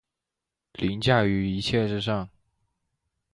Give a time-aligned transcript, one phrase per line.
[0.73, 2.27] 凌驾於一切之上